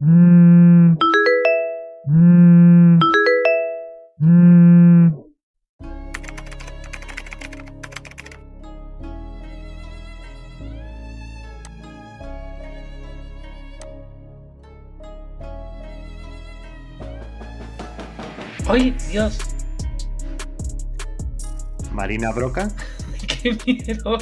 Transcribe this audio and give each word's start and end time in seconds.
¡Ay, 0.00 0.10
Dios! 19.10 19.38
Marina 21.90 22.30
Broca. 22.30 22.70
¡Qué 23.26 23.58
miedo! 23.66 24.18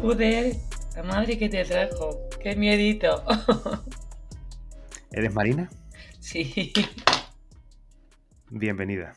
Joder, 0.00 0.56
la 0.96 1.02
madre 1.04 1.38
que 1.38 1.48
te 1.48 1.64
trajo. 1.64 2.28
¡Qué 2.42 2.56
miedito! 2.56 3.22
¿Eres 5.12 5.34
Marina? 5.34 5.68
Sí. 6.20 6.72
Bienvenida. 8.48 9.16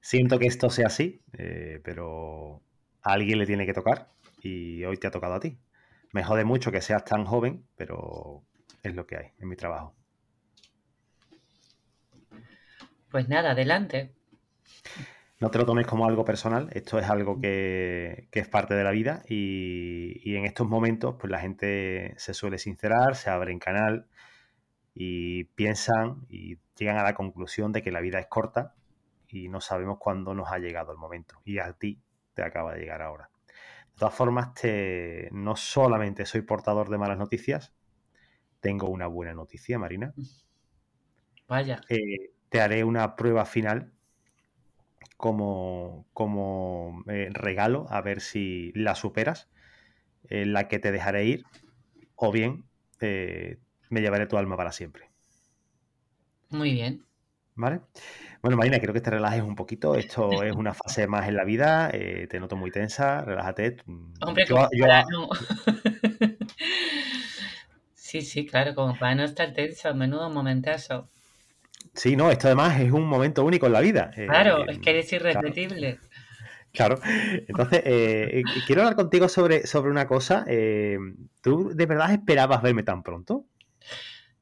Siento 0.00 0.38
que 0.38 0.46
esto 0.46 0.68
sea 0.68 0.88
así, 0.88 1.22
eh, 1.32 1.80
pero 1.84 2.60
a 3.02 3.12
alguien 3.12 3.38
le 3.38 3.46
tiene 3.46 3.66
que 3.66 3.72
tocar 3.72 4.08
y 4.42 4.82
hoy 4.84 4.96
te 4.96 5.06
ha 5.06 5.12
tocado 5.12 5.34
a 5.34 5.40
ti. 5.40 5.58
Me 6.12 6.24
jode 6.24 6.44
mucho 6.44 6.72
que 6.72 6.80
seas 6.80 7.04
tan 7.04 7.24
joven, 7.24 7.64
pero 7.76 8.42
es 8.82 8.94
lo 8.96 9.06
que 9.06 9.16
hay 9.16 9.26
en 9.38 9.48
mi 9.48 9.54
trabajo. 9.54 9.94
Pues 13.10 13.28
nada, 13.28 13.52
adelante. 13.52 14.12
No 15.40 15.50
te 15.50 15.56
lo 15.58 15.64
tomes 15.64 15.86
como 15.86 16.06
algo 16.06 16.24
personal, 16.24 16.68
esto 16.72 16.98
es 16.98 17.08
algo 17.08 17.40
que, 17.40 18.28
que 18.30 18.40
es 18.40 18.48
parte 18.48 18.74
de 18.74 18.84
la 18.84 18.90
vida 18.90 19.22
y, 19.26 20.20
y, 20.22 20.36
en 20.36 20.44
estos 20.44 20.68
momentos 20.68 21.16
pues 21.18 21.30
la 21.30 21.40
gente 21.40 22.14
se 22.18 22.34
suele 22.34 22.58
sincerar, 22.58 23.16
se 23.16 23.30
abre 23.30 23.50
en 23.50 23.58
canal 23.58 24.06
y 24.94 25.44
piensan 25.44 26.26
y 26.28 26.58
llegan 26.76 26.98
a 26.98 27.02
la 27.02 27.14
conclusión 27.14 27.72
de 27.72 27.82
que 27.82 27.90
la 27.90 28.00
vida 28.00 28.18
es 28.18 28.26
corta 28.26 28.74
y 29.28 29.48
no 29.48 29.62
sabemos 29.62 29.96
cuándo 29.98 30.34
nos 30.34 30.52
ha 30.52 30.58
llegado 30.58 30.92
el 30.92 30.98
momento 30.98 31.40
y 31.44 31.58
a 31.58 31.72
ti 31.72 32.02
te 32.34 32.42
acaba 32.42 32.74
de 32.74 32.80
llegar 32.80 33.00
ahora. 33.00 33.30
De 33.46 33.98
todas 33.98 34.14
formas, 34.14 34.52
te, 34.52 35.30
no 35.32 35.56
solamente 35.56 36.26
soy 36.26 36.42
portador 36.42 36.90
de 36.90 36.98
malas 36.98 37.16
noticias, 37.16 37.72
tengo 38.60 38.88
una 38.88 39.06
buena 39.06 39.32
noticia, 39.32 39.78
Marina. 39.78 40.12
Vaya. 41.48 41.80
Eh, 41.88 42.32
te 42.50 42.60
haré 42.60 42.84
una 42.84 43.16
prueba 43.16 43.46
final 43.46 43.92
como, 45.16 46.06
como 46.12 47.04
eh, 47.08 47.28
regalo, 47.32 47.86
a 47.90 48.00
ver 48.00 48.20
si 48.20 48.72
la 48.74 48.94
superas, 48.94 49.48
en 50.28 50.52
la 50.52 50.68
que 50.68 50.78
te 50.78 50.92
dejaré 50.92 51.24
ir, 51.26 51.44
o 52.16 52.32
bien 52.32 52.64
eh, 53.00 53.58
me 53.90 54.00
llevaré 54.00 54.26
tu 54.26 54.38
alma 54.38 54.56
para 54.56 54.72
siempre. 54.72 55.10
Muy 56.50 56.72
bien. 56.72 57.04
¿Vale? 57.54 57.80
Bueno, 58.42 58.56
Marina, 58.56 58.78
quiero 58.78 58.94
que 58.94 59.02
te 59.02 59.10
relajes 59.10 59.42
un 59.42 59.54
poquito. 59.54 59.94
Esto 59.94 60.42
es 60.42 60.54
una 60.54 60.72
fase 60.72 61.06
más 61.06 61.28
en 61.28 61.36
la 61.36 61.44
vida. 61.44 61.90
Eh, 61.92 62.26
te 62.28 62.40
noto 62.40 62.56
muy 62.56 62.70
tensa. 62.70 63.22
Relájate. 63.22 63.76
Hombre, 64.22 64.46
yo, 64.46 64.68
yo... 64.72 64.86
Para 64.86 65.04
no. 65.10 65.28
sí, 67.94 68.22
sí, 68.22 68.46
claro, 68.46 68.74
como 68.74 68.98
para 68.98 69.14
no 69.14 69.24
estar 69.24 69.52
tenso. 69.52 69.94
Menudo 69.94 70.30
momentazo. 70.30 71.10
Sí, 72.00 72.16
no, 72.16 72.30
esto 72.30 72.46
además 72.46 72.80
es 72.80 72.92
un 72.92 73.06
momento 73.06 73.44
único 73.44 73.66
en 73.66 73.74
la 73.74 73.80
vida. 73.82 74.10
Claro, 74.14 74.60
eh, 74.60 74.72
es 74.72 74.78
que 74.78 74.88
eres 74.88 75.12
irrepetible. 75.12 75.98
Claro. 76.72 76.98
claro. 76.98 77.14
Entonces, 77.46 77.82
eh, 77.84 78.42
quiero 78.66 78.80
hablar 78.80 78.96
contigo 78.96 79.28
sobre, 79.28 79.66
sobre 79.66 79.90
una 79.90 80.08
cosa. 80.08 80.46
Eh, 80.48 80.96
¿Tú 81.42 81.72
de 81.74 81.84
verdad 81.84 82.10
esperabas 82.10 82.62
verme 82.62 82.84
tan 82.84 83.02
pronto? 83.02 83.44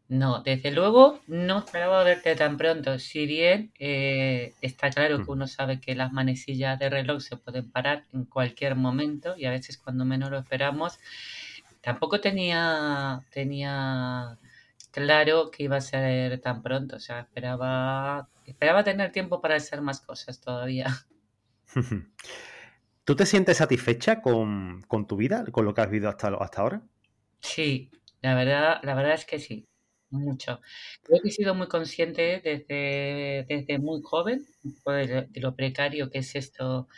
No, 0.06 0.40
desde 0.44 0.70
luego 0.70 1.18
no 1.26 1.58
esperaba 1.58 2.04
verte 2.04 2.36
tan 2.36 2.58
pronto. 2.58 3.00
Si 3.00 3.26
bien 3.26 3.72
eh, 3.80 4.52
está 4.60 4.90
claro 4.90 5.24
que 5.24 5.30
uno 5.32 5.48
sabe 5.48 5.80
que 5.80 5.96
las 5.96 6.12
manecillas 6.12 6.78
de 6.78 6.90
reloj 6.90 7.20
se 7.22 7.38
pueden 7.38 7.68
parar 7.72 8.04
en 8.12 8.24
cualquier 8.24 8.76
momento 8.76 9.36
y 9.36 9.46
a 9.46 9.50
veces 9.50 9.78
cuando 9.78 10.04
menos 10.04 10.30
lo 10.30 10.38
esperamos, 10.38 11.00
tampoco 11.80 12.20
tenía, 12.20 13.20
tenía 13.32 14.38
claro 14.98 15.50
que 15.50 15.64
iba 15.64 15.76
a 15.76 15.80
ser 15.80 16.40
tan 16.40 16.62
pronto. 16.62 16.96
O 16.96 17.00
sea, 17.00 17.20
esperaba, 17.20 18.28
esperaba 18.44 18.84
tener 18.84 19.12
tiempo 19.12 19.40
para 19.40 19.56
hacer 19.56 19.80
más 19.82 20.00
cosas 20.00 20.40
todavía. 20.40 20.86
¿Tú 23.04 23.16
te 23.16 23.26
sientes 23.26 23.56
satisfecha 23.58 24.20
con, 24.20 24.82
con 24.88 25.06
tu 25.06 25.16
vida, 25.16 25.44
con 25.50 25.64
lo 25.64 25.74
que 25.74 25.80
has 25.80 25.90
vivido 25.90 26.10
hasta, 26.10 26.28
hasta 26.28 26.60
ahora? 26.62 26.82
Sí, 27.40 27.90
la 28.22 28.34
verdad, 28.34 28.80
la 28.82 28.94
verdad 28.94 29.14
es 29.14 29.24
que 29.24 29.38
sí, 29.38 29.68
mucho. 30.10 30.60
Creo 31.02 31.20
que 31.22 31.28
he 31.28 31.32
sido 31.32 31.54
muy 31.54 31.68
consciente 31.68 32.40
desde, 32.44 33.46
desde 33.48 33.78
muy 33.78 34.00
joven 34.02 34.46
de, 34.86 35.26
de 35.28 35.40
lo 35.40 35.54
precario 35.56 36.10
que 36.10 36.18
es 36.18 36.34
esto, 36.34 36.88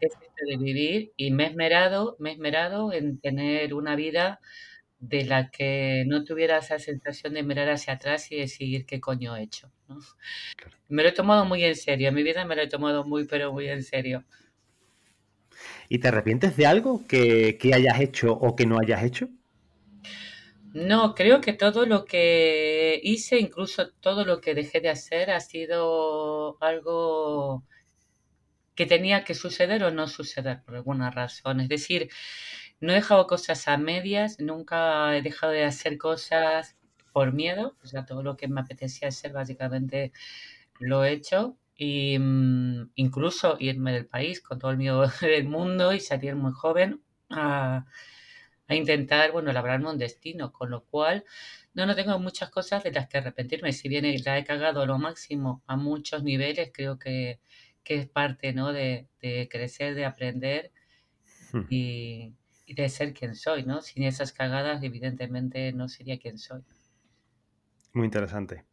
que 0.00 0.06
es 0.06 0.14
esto 0.14 0.44
de 0.48 0.56
vivir 0.56 1.12
y 1.16 1.30
me 1.32 1.44
he 1.44 1.48
esmerado, 1.48 2.16
me 2.18 2.30
he 2.30 2.32
esmerado 2.34 2.92
en 2.92 3.20
tener 3.20 3.74
una 3.74 3.96
vida 3.96 4.40
de 5.02 5.24
la 5.24 5.50
que 5.50 6.04
no 6.06 6.22
tuviera 6.22 6.58
esa 6.58 6.78
sensación 6.78 7.34
de 7.34 7.42
mirar 7.42 7.68
hacia 7.68 7.94
atrás 7.94 8.30
y 8.30 8.36
decidir 8.36 8.86
qué 8.86 9.00
coño 9.00 9.36
he 9.36 9.42
hecho. 9.42 9.68
¿no? 9.88 9.98
Me 10.88 11.02
lo 11.02 11.08
he 11.08 11.12
tomado 11.12 11.44
muy 11.44 11.64
en 11.64 11.74
serio, 11.74 12.12
mi 12.12 12.22
vida 12.22 12.44
me 12.44 12.54
lo 12.54 12.62
he 12.62 12.68
tomado 12.68 13.04
muy, 13.04 13.26
pero 13.26 13.52
muy 13.52 13.68
en 13.68 13.82
serio. 13.82 14.24
¿Y 15.88 15.98
te 15.98 16.08
arrepientes 16.08 16.56
de 16.56 16.66
algo 16.66 17.04
que, 17.08 17.58
que 17.58 17.74
hayas 17.74 18.00
hecho 18.00 18.32
o 18.32 18.54
que 18.54 18.64
no 18.64 18.78
hayas 18.80 19.02
hecho? 19.02 19.28
No, 20.72 21.16
creo 21.16 21.40
que 21.40 21.52
todo 21.52 21.84
lo 21.84 22.04
que 22.04 23.00
hice, 23.02 23.40
incluso 23.40 23.90
todo 24.00 24.24
lo 24.24 24.40
que 24.40 24.54
dejé 24.54 24.80
de 24.80 24.88
hacer, 24.88 25.32
ha 25.32 25.40
sido 25.40 26.56
algo 26.62 27.64
que 28.76 28.86
tenía 28.86 29.24
que 29.24 29.34
suceder 29.34 29.82
o 29.82 29.90
no 29.90 30.06
suceder 30.06 30.62
por 30.64 30.76
alguna 30.76 31.10
razón. 31.10 31.60
Es 31.60 31.68
decir, 31.68 32.08
no 32.82 32.92
he 32.92 32.96
dejado 32.96 33.26
cosas 33.28 33.68
a 33.68 33.78
medias, 33.78 34.40
nunca 34.40 35.16
he 35.16 35.22
dejado 35.22 35.52
de 35.52 35.64
hacer 35.64 35.98
cosas 35.98 36.78
por 37.12 37.32
miedo, 37.34 37.76
o 37.82 37.86
sea, 37.86 38.06
todo 38.06 38.22
lo 38.24 38.36
que 38.36 38.48
me 38.48 38.60
apetecía 38.62 39.08
hacer 39.08 39.32
básicamente 39.32 40.12
lo 40.80 41.04
he 41.04 41.12
hecho 41.12 41.58
y 41.76 42.18
mm, 42.18 42.92
incluso 42.96 43.56
irme 43.60 43.92
del 43.92 44.06
país 44.06 44.40
con 44.42 44.58
todo 44.58 44.70
el 44.72 44.78
miedo 44.78 45.06
del 45.22 45.44
mundo 45.48 45.92
y 45.94 46.00
salir 46.00 46.36
muy 46.36 46.52
joven 46.52 47.02
a 47.30 47.86
a 48.68 48.74
intentar, 48.74 49.32
bueno, 49.32 49.52
labrarme 49.52 49.90
un 49.90 49.98
destino, 49.98 50.52
con 50.52 50.70
lo 50.70 50.84
cual 50.84 51.24
no, 51.74 51.86
no 51.86 51.94
tengo 51.94 52.18
muchas 52.18 52.50
cosas 52.50 52.82
de 52.82 52.92
las 52.92 53.08
que 53.08 53.18
arrepentirme. 53.18 53.72
Si 53.72 53.88
bien 53.88 54.04
la 54.24 54.38
he 54.38 54.44
cagado 54.44 54.82
a 54.82 54.86
lo 54.86 54.98
máximo 54.98 55.62
a 55.66 55.76
muchos 55.76 56.22
niveles, 56.22 56.70
creo 56.72 56.98
que, 56.98 57.40
que 57.84 57.96
es 57.98 58.08
parte, 58.08 58.52
¿no? 58.52 58.72
De, 58.72 59.08
de 59.20 59.48
crecer, 59.50 59.94
de 59.94 60.04
aprender 60.06 60.72
Hmm. 61.52 61.68
y, 61.68 62.34
y 62.72 62.74
de 62.82 62.88
ser 62.88 63.12
quien 63.14 63.34
soy, 63.36 63.64
¿no? 63.64 63.80
Sin 63.82 64.02
esas 64.04 64.32
cagadas, 64.32 64.82
evidentemente, 64.82 65.72
no 65.72 65.88
sería 65.88 66.18
quien 66.18 66.38
soy. 66.38 66.62
Muy 67.94 68.04
interesante. 68.04 68.64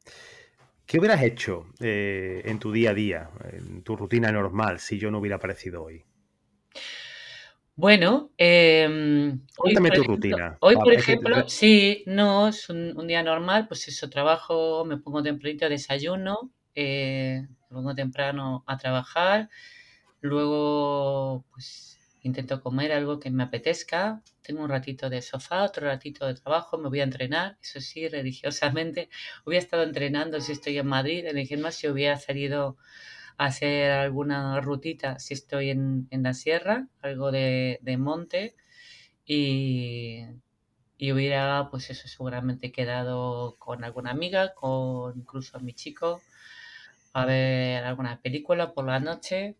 ¿Qué 0.86 1.00
hubieras 1.00 1.24
hecho 1.24 1.68
eh, 1.80 2.42
en 2.46 2.60
tu 2.60 2.72
día 2.72 2.92
a 2.92 2.94
día, 2.96 3.30
en 3.52 3.84
tu 3.84 3.96
rutina 3.96 4.32
normal, 4.32 4.80
si 4.80 5.00
yo 5.00 5.12
no 5.12 5.20
hubiera 5.20 5.38
aparecido 5.38 5.84
hoy? 5.84 6.06
Bueno, 7.76 8.32
hoy, 9.58 9.78
Cuéntame 9.78 9.92
por 9.92 9.96
tu 9.96 10.04
ejemplo, 10.04 10.04
rutina. 10.04 10.60
hoy, 10.60 10.78
Ah, 10.78 10.81
por 10.81 10.94
ejemplo, 10.94 11.48
sí, 11.50 12.04
no, 12.08 12.48
es 12.50 12.70
un, 12.70 12.98
un 12.98 13.08
día 13.08 13.24
normal, 13.24 13.68
pues 13.68 13.88
eso, 13.88 14.10
trabajo, 14.10 14.86
me 14.86 14.98
pongo 14.98 15.24
tempranito, 15.24 15.70
desayuno, 15.70 16.52
eh, 16.76 17.48
me 17.70 17.76
pongo 17.76 17.96
temprano 17.96 18.64
a 18.68 18.78
trabajar, 18.78 19.50
luego, 20.22 21.46
pues, 21.52 21.99
intento 22.22 22.62
comer 22.62 22.91
algo 22.91 23.19
que 23.19 23.31
me 23.31 23.44
apetezca, 23.44 24.22
tengo 24.41 24.63
un 24.63 24.69
ratito 24.69 25.10
de 25.10 25.21
sofá, 25.21 25.63
otro 25.63 25.88
ratito 25.88 26.27
de 26.27 26.36
trabajo, 26.36 26.77
me 26.77 26.89
voy 26.89 27.00
a 27.01 27.04
entrenar, 27.04 27.57
eso 27.62 27.80
sí, 27.81 28.07
religiosamente, 28.10 29.10
hubiera 29.45 29.63
estado 29.63 29.83
entrenando 29.83 30.42
si 30.42 30.51
estoy 30.54 30.77
en 30.77 30.88
Madrid, 30.88 31.25
en 31.25 31.38
el 31.38 31.48
gimnasio 31.48 31.92
hubiera 31.94 32.18
salido 32.18 32.77
a 33.38 33.45
hacer 33.45 33.92
alguna 33.92 34.60
rutita 34.62 35.19
si 35.19 35.33
estoy 35.33 35.69
en, 35.71 36.07
en 36.12 36.24
la 36.24 36.33
sierra, 36.33 36.88
algo 37.01 37.31
de, 37.31 37.80
de 37.81 37.98
monte, 37.98 38.56
y, 39.25 40.25
y 40.98 41.12
hubiera, 41.12 41.69
pues 41.72 41.89
eso, 41.89 42.07
seguramente 42.07 42.72
quedado 42.72 43.57
con 43.60 43.83
alguna 43.83 44.12
amiga, 44.12 44.54
con 44.54 45.18
incluso 45.19 45.60
mi 45.60 45.74
chico, 45.74 46.22
a 47.13 47.25
ver 47.25 47.83
alguna 47.83 48.22
película 48.22 48.74
por 48.74 48.86
la 48.86 49.00
noche. 49.00 49.56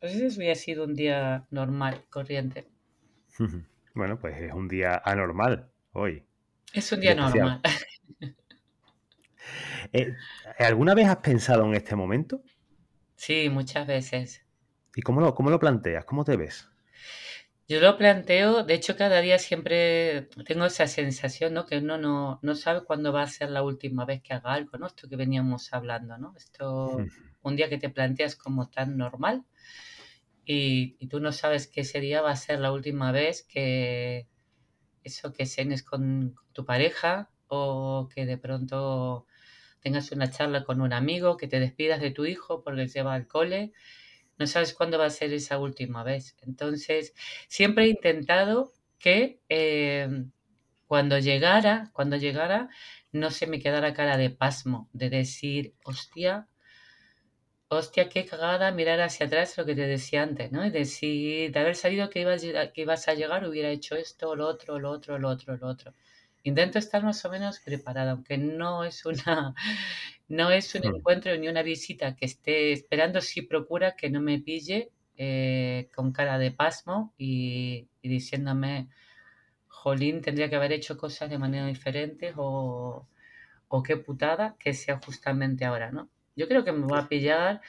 Pues 0.00 0.14
ese 0.14 0.38
hubiera 0.38 0.54
sido 0.54 0.84
un 0.84 0.94
día 0.94 1.46
normal, 1.50 2.04
corriente. 2.10 2.68
Bueno, 3.92 4.20
pues 4.20 4.40
es 4.40 4.52
un 4.52 4.68
día 4.68 5.02
anormal 5.04 5.68
hoy 5.92 6.24
Es 6.72 6.92
un 6.92 7.00
día 7.00 7.14
normal. 7.14 7.60
Eh, 9.92 10.14
¿Alguna 10.58 10.94
vez 10.94 11.08
has 11.08 11.16
pensado 11.16 11.64
en 11.64 11.74
este 11.74 11.96
momento? 11.96 12.42
Sí, 13.16 13.48
muchas 13.50 13.86
veces. 13.86 14.44
¿Y 14.94 15.02
cómo 15.02 15.20
lo, 15.20 15.34
cómo 15.34 15.50
lo 15.50 15.58
planteas? 15.58 16.04
¿Cómo 16.04 16.24
te 16.24 16.36
ves? 16.36 16.68
Yo 17.66 17.80
lo 17.80 17.96
planteo, 17.96 18.62
de 18.62 18.74
hecho 18.74 18.96
cada 18.96 19.20
día 19.20 19.38
siempre 19.38 20.28
tengo 20.46 20.66
esa 20.66 20.86
sensación, 20.86 21.54
¿no? 21.54 21.66
Que 21.66 21.78
uno 21.78 21.98
no, 21.98 22.38
no 22.42 22.54
sabe 22.54 22.84
cuándo 22.84 23.12
va 23.12 23.22
a 23.22 23.26
ser 23.26 23.50
la 23.50 23.62
última 23.62 24.04
vez 24.04 24.22
que 24.22 24.34
haga 24.34 24.52
algo, 24.52 24.76
¿no? 24.78 24.86
Esto 24.86 25.08
que 25.08 25.16
veníamos 25.16 25.72
hablando, 25.72 26.18
¿no? 26.18 26.34
Esto, 26.36 26.98
un 27.42 27.56
día 27.56 27.68
que 27.68 27.78
te 27.78 27.88
planteas 27.88 28.36
como 28.36 28.68
tan 28.68 28.96
normal 28.96 29.44
y, 30.44 31.06
tú 31.08 31.20
no 31.20 31.32
sabes 31.32 31.66
que 31.66 31.82
ese 31.82 32.00
día 32.00 32.22
va 32.22 32.32
a 32.32 32.36
ser 32.36 32.60
la 32.60 32.72
última 32.72 33.12
vez 33.12 33.42
que 33.42 34.26
eso 35.04 35.32
que 35.32 35.46
cenes 35.46 35.82
con 35.82 36.34
tu 36.52 36.64
pareja 36.64 37.30
o 37.48 38.08
que 38.14 38.26
de 38.26 38.38
pronto 38.38 39.26
tengas 39.80 40.12
una 40.12 40.30
charla 40.30 40.64
con 40.64 40.80
un 40.80 40.92
amigo, 40.92 41.36
que 41.36 41.48
te 41.48 41.60
despidas 41.60 42.00
de 42.00 42.10
tu 42.10 42.26
hijo 42.26 42.62
porque 42.62 42.88
se 42.88 43.02
va 43.02 43.14
al 43.14 43.26
cole 43.26 43.72
no 44.40 44.46
sabes 44.46 44.72
cuándo 44.72 44.98
va 44.98 45.04
a 45.04 45.10
ser 45.10 45.32
esa 45.34 45.58
última 45.58 46.02
vez. 46.02 46.34
Entonces, 46.40 47.14
siempre 47.46 47.84
he 47.84 47.88
intentado 47.88 48.72
que 48.98 49.38
eh, 49.50 50.24
cuando 50.86 51.18
llegara, 51.18 51.90
cuando 51.92 52.16
llegara, 52.16 52.70
no 53.12 53.30
se 53.30 53.46
me 53.46 53.60
quedara 53.60 53.92
cara 53.92 54.16
de 54.16 54.30
pasmo, 54.30 54.88
de 54.94 55.10
decir, 55.10 55.74
hostia, 55.84 56.48
hostia, 57.70 58.08
qué 58.08 58.26
cagada 58.26 58.72
mirar 58.72 59.00
hacia 59.00 59.26
atrás 59.26 59.56
lo 59.56 59.64
que 59.64 59.74
te 59.76 59.86
decía 59.86 60.22
antes, 60.22 60.50
¿no? 60.52 60.66
Y 60.66 60.70
decir, 60.70 61.52
de 61.52 61.60
haber 61.60 61.76
sabido 61.76 62.10
que 62.10 62.20
ibas, 62.20 62.42
que 62.42 62.80
ibas 62.82 63.08
a 63.08 63.14
llegar, 63.14 63.46
hubiera 63.48 63.70
hecho 63.70 63.94
esto, 63.96 64.34
lo 64.34 64.48
otro, 64.48 64.78
lo 64.80 64.90
otro, 64.90 65.18
lo 65.18 65.28
otro, 65.28 65.56
lo 65.56 65.68
otro. 65.68 65.94
Intento 66.42 66.78
estar 66.78 67.04
más 67.04 67.24
o 67.24 67.30
menos 67.30 67.60
preparada, 67.60 68.12
aunque 68.12 68.38
no 68.38 68.84
es 68.84 69.04
una 69.06 69.54
no 70.28 70.50
es 70.50 70.74
un 70.74 70.82
hmm. 70.82 70.96
encuentro 70.96 71.36
ni 71.36 71.48
una 71.48 71.62
visita 71.62 72.16
que 72.16 72.26
esté 72.26 72.72
esperando, 72.72 73.20
sí 73.20 73.42
procura 73.42 73.96
que 73.96 74.10
no 74.10 74.20
me 74.20 74.40
pille 74.40 74.90
eh, 75.16 75.88
con 75.94 76.12
cara 76.12 76.38
de 76.38 76.50
pasmo 76.52 77.14
y, 77.18 77.88
diciéndome, 78.02 78.88
jolín, 79.68 80.22
tendría 80.22 80.48
que 80.50 80.56
haber 80.56 80.72
hecho 80.72 80.96
cosas 80.98 81.30
de 81.30 81.38
manera 81.38 81.66
diferente 81.66 82.32
o, 82.36 83.06
o 83.68 83.82
qué 83.82 83.96
putada 83.96 84.56
que 84.58 84.74
sea 84.74 85.00
justamente 85.04 85.64
ahora, 85.64 85.92
¿no? 85.92 86.10
Yo 86.36 86.48
creo 86.48 86.64
que 86.64 86.72
me 86.72 86.86
va 86.86 87.00
a 87.00 87.08
pillar 87.08 87.60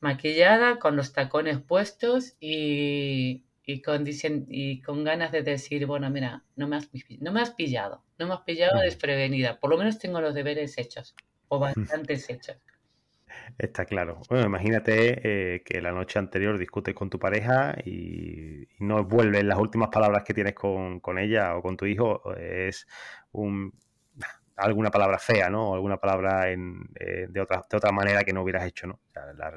maquillada, 0.00 0.78
con 0.78 0.96
los 0.96 1.12
tacones 1.12 1.58
puestos 1.60 2.36
y, 2.40 3.44
y 3.64 3.82
con, 3.82 4.04
y 4.06 4.80
con 4.82 5.04
ganas 5.04 5.32
de 5.32 5.42
decir, 5.42 5.86
bueno, 5.86 6.08
mira, 6.10 6.44
no 6.56 6.68
me, 6.68 6.76
has, 6.76 6.88
no 7.20 7.32
me 7.32 7.40
has 7.40 7.50
pillado, 7.50 8.02
no 8.18 8.26
me 8.26 8.34
has 8.34 8.40
pillado 8.40 8.80
desprevenida, 8.80 9.58
por 9.58 9.70
lo 9.70 9.78
menos 9.78 9.98
tengo 9.98 10.20
los 10.20 10.34
deberes 10.34 10.78
hechos, 10.78 11.14
o 11.48 11.58
bastantes 11.58 12.30
hechos. 12.30 12.56
Está 13.58 13.84
claro. 13.84 14.20
Bueno, 14.28 14.46
imagínate 14.46 15.54
eh, 15.54 15.62
que 15.62 15.80
la 15.80 15.92
noche 15.92 16.18
anterior 16.18 16.58
discutes 16.58 16.94
con 16.94 17.10
tu 17.10 17.18
pareja 17.18 17.76
y, 17.84 18.68
no 18.78 19.04
vuelves 19.04 19.42
las 19.44 19.58
últimas 19.58 19.88
palabras 19.88 20.22
que 20.24 20.34
tienes 20.34 20.54
con, 20.54 21.00
con 21.00 21.18
ella 21.18 21.56
o 21.56 21.62
con 21.62 21.76
tu 21.76 21.84
hijo. 21.84 22.34
Es 22.36 22.86
un 23.32 23.72
alguna 24.58 24.90
palabra 24.90 25.18
fea, 25.18 25.48
¿no? 25.48 25.70
O 25.70 25.74
alguna 25.74 25.98
palabra 25.98 26.50
en, 26.50 26.88
eh, 26.98 27.26
de, 27.28 27.40
otra, 27.40 27.64
de 27.70 27.76
otra 27.76 27.92
manera 27.92 28.24
que 28.24 28.32
no 28.32 28.42
hubieras 28.42 28.66
hecho, 28.66 28.86
¿no? 28.86 29.00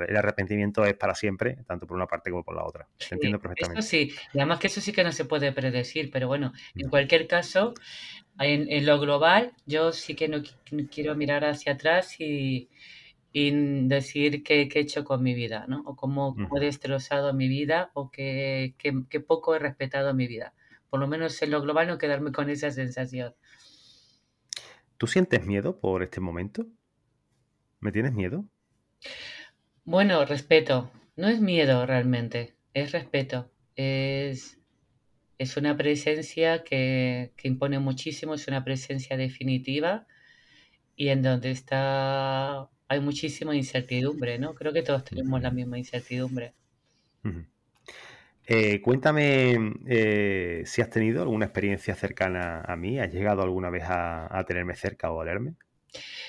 el 0.08 0.18
arrepentimiento 0.18 0.84
es 0.86 0.96
para 0.96 1.14
siempre, 1.14 1.58
tanto 1.68 1.86
por 1.86 1.96
una 1.96 2.08
parte 2.08 2.32
como 2.32 2.44
por 2.44 2.56
la 2.56 2.64
otra. 2.64 2.88
Te 2.98 3.16
entiendo 3.16 3.40
perfectamente. 3.40 3.80
Eso 3.80 3.88
sí, 3.88 4.12
y 4.34 4.40
además 4.40 4.60
que 4.60 4.68
eso 4.68 4.82
sí 4.82 4.92
que 4.92 5.04
no 5.04 5.12
se 5.12 5.26
puede 5.26 5.52
predecir, 5.52 6.10
pero 6.12 6.28
bueno, 6.28 6.52
en 6.76 6.90
cualquier 6.90 7.28
caso, 7.28 7.74
en, 8.40 8.86
lo 8.86 9.00
global, 9.00 9.54
yo 9.66 9.92
sí 9.92 10.16
que 10.16 10.28
no 10.28 10.42
quiero 10.92 11.16
mirar 11.16 11.46
hacia 11.46 11.74
atrás 11.74 12.16
y, 12.20 12.70
decir 13.34 14.44
qué, 14.44 14.64
he 14.64 14.80
hecho 14.80 15.04
con 15.06 15.24
mi 15.24 15.34
vida, 15.34 15.66
¿no? 15.68 15.84
O 15.86 15.96
cómo, 15.96 16.36
he 16.56 16.60
destrozado 16.60 17.34
mi 17.34 17.48
vida 17.48 17.92
o 17.94 18.12
qué, 18.12 18.74
qué 18.78 19.20
poco 19.20 19.56
he 19.56 19.60
respetado 19.60 20.14
mi 20.14 20.28
vida. 20.28 20.54
Por 20.90 21.00
lo 21.00 21.08
menos 21.08 21.42
en 21.42 21.52
lo 21.52 21.62
global 21.62 21.88
no 21.88 21.98
quedarme 21.98 22.34
con 22.34 22.50
esa 22.50 22.72
sensación. 22.72 23.34
¿Tú 25.02 25.08
sientes 25.08 25.44
miedo 25.48 25.80
por 25.80 26.04
este 26.04 26.22
momento? 26.22 26.68
¿Me 27.80 27.92
tienes 27.92 28.14
miedo? 28.14 28.46
Bueno, 29.84 30.24
respeto. 30.26 30.92
No 31.16 31.28
es 31.28 31.42
miedo 31.42 31.88
realmente, 31.88 32.54
es 32.76 32.92
respeto. 32.92 33.50
Es, 33.76 34.60
es 35.40 35.58
una 35.58 35.76
presencia 35.76 36.64
que, 36.64 37.34
impone 37.42 37.80
muchísimo, 37.80 38.36
es 38.36 38.48
una 38.48 38.64
presencia 38.64 39.18
definitiva 39.18 40.06
y 40.96 41.08
en 41.08 41.24
donde 41.24 41.50
está 41.50 42.70
hay 42.88 43.00
muchísima 43.00 43.56
incertidumbre, 43.56 44.38
¿no? 44.38 44.54
Creo 44.54 44.72
que 44.72 44.84
todos 44.84 45.04
tenemos 45.04 45.42
la 45.42 45.50
misma 45.50 45.80
incertidumbre. 45.80 46.54
Eh, 48.54 48.82
cuéntame 48.82 49.76
eh, 49.88 50.64
si 50.66 50.82
has 50.82 50.90
tenido 50.90 51.22
alguna 51.22 51.46
experiencia 51.46 51.96
cercana 51.96 52.62
a 52.62 52.76
mí, 52.76 53.00
¿has 53.00 53.10
llegado 53.14 53.44
alguna 53.44 53.70
vez 53.70 53.84
a, 53.88 54.44
tenerme 54.46 54.76
cerca 54.76 55.10
o 55.10 55.22
a 55.22 55.24
leerme? 55.24 55.56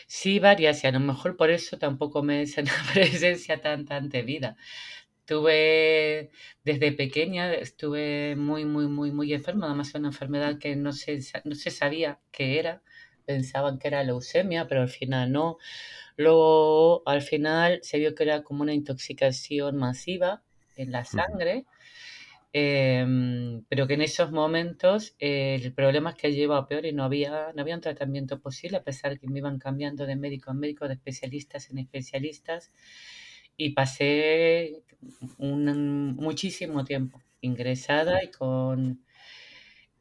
Sí, 0.07 0.39
varias, 0.39 0.85
y 0.85 0.87
a 0.87 0.93
lo 0.93 1.01
mejor 1.01 1.37
por 1.37 1.51
eso 1.51 1.79
tampoco 1.79 2.23
me 2.23 2.43
es 2.43 2.57
una 2.59 2.71
presencia 2.93 3.61
tan, 3.61 3.87
tan 3.87 4.09
vida. 4.09 4.57
Tuve, 5.25 6.31
desde 6.63 6.93
pequeña, 6.93 7.53
estuve 7.55 8.37
muy, 8.37 8.67
muy, 8.67 8.87
muy, 8.87 9.11
muy 9.11 9.33
enferma, 9.35 9.67
además 9.67 9.93
una 9.97 10.11
enfermedad 10.11 10.59
que 10.61 10.77
no 10.77 10.93
se, 10.93 11.19
no 11.43 11.57
se 11.57 11.71
sabía 11.73 12.21
qué 12.31 12.61
era, 12.61 12.83
pensaban 13.27 13.81
que 13.81 13.89
era 13.89 14.05
leucemia, 14.05 14.69
pero 14.69 14.83
al 14.83 14.91
final 14.91 15.33
no. 15.33 15.59
Luego, 16.17 17.03
al 17.05 17.23
final, 17.23 17.81
se 17.83 17.99
vio 17.99 18.15
que 18.15 18.23
era 18.23 18.45
como 18.45 18.63
una 18.63 18.75
intoxicación 18.75 19.77
masiva 19.77 20.45
en 20.77 20.93
la 20.93 21.05
sangre. 21.05 21.67
Em, 22.55 23.65
pero 23.69 23.87
que 23.87 23.95
en 23.95 24.03
esos 24.03 24.31
momentos 24.31 25.15
eh, 25.19 25.59
el 25.63 25.73
problema 25.73 26.11
es 26.11 26.17
que 26.17 26.33
lleva 26.35 26.59
a 26.59 26.67
peor 26.69 26.85
y 26.85 26.93
no 26.93 27.03
había, 27.05 27.51
no 27.55 27.63
había 27.63 27.75
un 27.77 27.81
tratamiento 27.81 28.41
posible, 28.41 28.77
a 28.77 28.85
pesar 28.85 29.19
que 29.19 29.27
me 29.29 29.39
iban 29.39 29.59
cambiando 29.59 30.05
de 30.07 30.17
médico 30.17 30.51
en 30.51 30.59
médico, 30.59 30.87
de 30.87 30.95
especialistas 30.95 31.71
en 31.71 31.79
especialistas, 31.79 32.71
y 33.57 33.71
pasé 33.71 34.83
un, 35.39 36.15
muchísimo 36.17 36.85
tiempo 36.85 37.23
ingresada 37.41 38.23
y 38.23 38.31
con... 38.31 39.05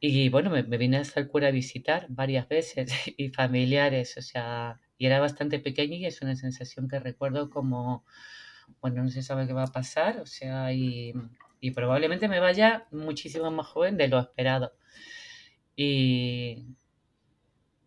Y 0.00 0.28
bueno, 0.30 0.50
me, 0.50 0.62
me 0.64 0.78
vine 0.78 0.98
hasta 0.98 1.20
el 1.20 1.28
cura 1.28 1.48
a 1.48 1.50
visitar 1.52 2.06
varias 2.10 2.48
veces 2.48 2.92
y 3.16 3.30
familiares, 3.30 4.16
o 4.18 4.22
sea, 4.22 4.80
y 4.98 5.06
era 5.06 5.20
bastante 5.20 5.58
pequeña 5.60 5.96
y 5.96 6.06
es 6.06 6.22
una 6.22 6.36
sensación 6.36 6.88
que 6.88 7.00
recuerdo 7.00 7.50
como, 7.50 8.04
bueno, 8.80 9.04
no 9.04 9.10
se 9.10 9.22
sabe 9.22 9.46
qué 9.46 9.52
va 9.54 9.64
a 9.64 9.72
pasar, 9.72 10.20
o 10.20 10.26
sea, 10.26 10.72
y 10.74 11.14
y 11.62 11.70
probablemente 11.70 12.26
me 12.26 12.40
vaya 12.40 12.88
muchísimo 12.90 13.48
más 13.52 13.68
joven 13.68 13.96
de 13.96 14.08
lo 14.08 14.18
esperado. 14.18 14.72
Y, 15.76 16.66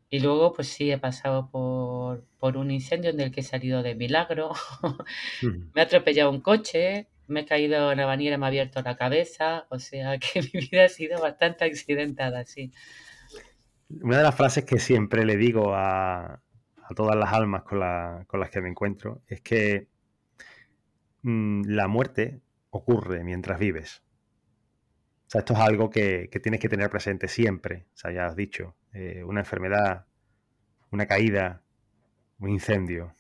y 0.09 0.19
luego, 0.21 0.53
pues 0.53 0.69
sí, 0.69 0.89
he 0.89 0.97
pasado 0.97 1.51
por, 1.51 2.23
por 2.39 2.55
un 2.55 2.71
incendio 2.71 3.09
en 3.09 3.19
el 3.19 3.33
que 3.33 3.41
he 3.41 3.43
salido 3.43 3.83
de 3.83 3.93
milagro. 3.93 4.53
me 5.73 5.81
ha 5.81 5.83
atropellado 5.83 6.31
un 6.31 6.39
coche, 6.39 7.09
me 7.27 7.41
he 7.41 7.45
caído 7.45 7.91
en 7.91 7.97
la 7.97 8.05
bañera, 8.05 8.37
me 8.37 8.45
ha 8.45 8.47
abierto 8.47 8.81
la 8.81 8.95
cabeza. 8.95 9.67
O 9.69 9.77
sea 9.77 10.17
que 10.19 10.41
mi 10.53 10.61
vida 10.71 10.85
ha 10.85 10.89
sido 10.89 11.21
bastante 11.21 11.65
accidentada, 11.65 12.45
sí. 12.45 12.71
Una 13.89 14.19
de 14.19 14.23
las 14.23 14.35
frases 14.35 14.63
que 14.63 14.79
siempre 14.79 15.25
le 15.25 15.35
digo 15.35 15.75
a, 15.75 16.23
a 16.31 16.93
todas 16.95 17.17
las 17.17 17.33
almas 17.33 17.63
con, 17.63 17.81
con, 18.25 18.39
las 18.39 18.49
que 18.49 18.61
me 18.61 18.69
encuentro 18.69 19.21
es 19.27 19.41
que 19.41 19.89
mm, 21.23 21.63
la 21.67 21.89
muerte 21.89 22.39
ocurre 22.75 23.23
mientras 23.23 23.57
vives. 23.57 24.03
O 25.27 25.29
sea, 25.29 25.39
esto 25.39 25.53
es 25.53 25.59
algo 25.59 25.89
que, 25.89 26.29
tienes 26.43 26.59
que 26.59 26.69
tener 26.69 26.89
presente 26.89 27.27
siempre. 27.27 27.85
O 27.93 27.97
sea, 27.97 28.11
ya 28.11 28.25
has 28.25 28.35
dicho, 28.35 28.75
eh, 28.93 29.23
una 29.23 29.39
enfermedad, 29.39 30.05
una 30.91 31.07
caída, 31.07 31.63
un 32.39 32.49
incendio. 32.49 33.13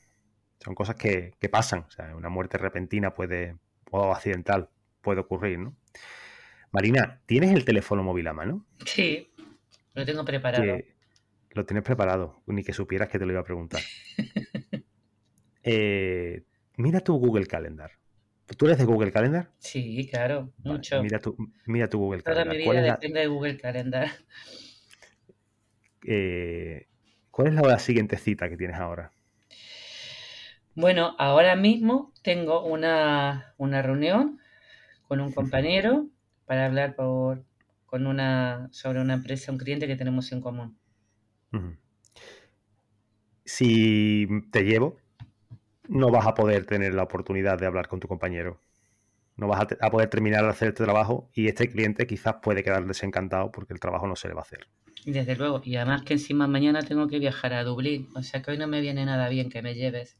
Son 0.59 0.75
cosas 0.75 0.95
que, 0.95 1.33
pasan. 1.49 1.85
O 1.87 1.91
sea, 1.91 2.15
una 2.15 2.29
muerte 2.29 2.57
repentina 2.57 3.13
puede, 3.13 3.57
o 3.91 4.11
accidental 4.11 4.69
puede 5.01 5.21
ocurrir, 5.21 5.59
¿no? 5.59 5.75
Marina, 6.71 7.21
¿tienes 7.25 7.51
el 7.53 7.63
teléfono 7.63 8.03
móvil 8.03 8.27
a 8.27 8.33
mano? 8.33 8.65
Sí, 8.85 9.31
lo 9.93 10.05
tengo 10.05 10.25
preparado. 10.25 10.65
lo 11.51 11.65
tienes 11.65 11.83
preparado, 11.83 12.41
ni 12.47 12.63
que 12.63 12.73
supieras 12.73 13.07
que 13.07 13.17
te 13.17 13.25
lo 13.25 13.31
iba 13.31 13.41
a 13.41 13.45
preguntar. 13.45 13.81
Eh, 15.67 16.43
mira 16.77 16.99
tu 16.99 17.17
Google 17.17 17.47
Calendar. 17.47 17.89
¿Tú 18.57 18.65
eres 18.65 18.77
de 18.77 18.85
Google 18.85 19.11
Calendar? 19.11 19.49
Sí, 19.57 20.07
claro, 20.09 20.51
mucho. 20.63 21.01
Mira 21.01 21.19
tu, 21.19 21.35
mira 21.65 21.89
tu 21.89 21.97
Google 21.97 22.21
Calendar. 22.21 22.45
Toda 22.45 22.57
mi 22.57 22.79
vida 22.79 22.93
depende 22.93 23.19
de 23.21 23.27
Google 23.27 23.57
Calendar. 23.57 24.09
Eh, 26.07 26.87
¿Cuál 27.31 27.47
es 27.47 27.55
la 27.55 27.79
siguiente 27.79 28.17
cita 28.17 28.47
que 28.47 28.57
tienes 28.57 28.77
ahora? 28.77 29.11
Bueno, 30.75 31.15
ahora 31.17 31.55
mismo 31.55 32.13
tengo 32.21 32.63
una, 32.63 33.55
reunión 33.57 34.39
con 35.07 35.19
un 35.19 35.31
compañero 35.31 36.07
para 36.45 36.65
hablar 36.65 36.95
por, 36.95 37.43
con 37.85 38.07
una, 38.07 38.67
sobre 38.71 39.01
una 39.01 39.15
empresa, 39.15 39.51
un 39.51 39.57
cliente 39.57 39.87
que 39.87 39.95
tenemos 39.95 40.31
en 40.31 40.41
común. 40.41 40.77
Si 43.45 44.27
te 44.51 44.63
llevo, 44.63 44.97
no 45.87 46.11
vas 46.11 46.25
a 46.27 46.33
poder 46.33 46.65
tener 46.65 46.93
la 46.93 47.03
oportunidad 47.03 47.57
de 47.59 47.65
hablar 47.65 47.87
con 47.87 47.99
tu 47.99 48.07
compañero. 48.07 48.59
no 49.37 49.47
vas 49.47 49.67
a, 49.81 49.89
poder 49.89 50.09
terminar 50.09 50.43
de 50.43 50.49
hacer 50.49 50.69
este 50.69 50.83
trabajo 50.83 51.29
y 51.33 51.47
este 51.47 51.69
cliente 51.69 52.07
quizás 52.07 52.35
puede 52.41 52.63
quedar 52.63 52.85
desencantado 52.85 53.51
porque 53.51 53.73
el 53.73 53.79
trabajo 53.79 54.07
no 54.07 54.15
se 54.15 54.27
le 54.29 54.33
va 54.33 54.41
a 54.41 54.43
hacer. 54.43 54.67
Desde 55.05 55.35
luego, 55.35 55.61
y 55.63 55.75
además 55.75 56.03
que 56.03 56.13
encima 56.13 56.47
mañana 56.47 56.81
tengo 56.81 57.07
que 57.07 57.19
viajar 57.19 57.53
a 57.53 57.63
Dublín, 57.63 58.09
o 58.15 58.23
sea 58.23 58.41
que 58.41 58.51
hoy 58.51 58.57
no 58.57 58.67
me 58.67 58.81
viene 58.81 59.05
nada 59.05 59.29
bien 59.29 59.49
que 59.49 59.61
me 59.61 59.75
lleves. 59.75 60.17